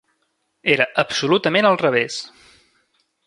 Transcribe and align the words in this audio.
Era 0.75 0.87
absolutament 1.03 1.69
al 1.71 1.79
revés. 1.83 2.17